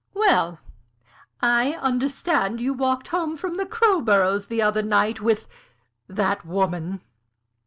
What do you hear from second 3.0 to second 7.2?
home from the Crowboroughs' the other night with that woman."